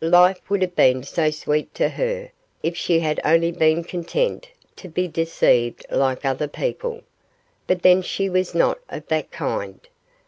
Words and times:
Life 0.00 0.40
would 0.50 0.60
have 0.62 0.74
been 0.74 1.04
so 1.04 1.30
sweet 1.30 1.72
to 1.76 1.88
her 1.88 2.32
if 2.64 2.76
she 2.76 2.98
had 2.98 3.20
only 3.24 3.52
been 3.52 3.84
content 3.84 4.48
to 4.74 4.88
be 4.88 5.06
deceived 5.06 5.86
like 5.88 6.24
other 6.24 6.48
people; 6.48 7.02
but 7.68 7.82
then 7.82 8.02
she 8.02 8.28
was 8.28 8.56
not 8.56 8.80
of 8.88 9.06
that 9.06 9.30
kind. 9.30 9.78